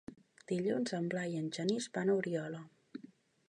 Dilluns 0.51 0.95
en 0.99 1.11
Blai 1.11 1.35
i 1.37 1.41
en 1.41 1.53
Genís 1.59 1.87
van 1.99 2.13
a 2.15 2.19
Oriola. 2.23 2.67